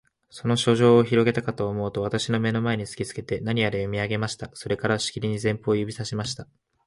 [0.31, 4.49] その書状をひろげたかとおもうと、私の眼の前に突きつけて、何やら読み上げました。
[4.55, 6.47] それから、しきりに前方を指さしました。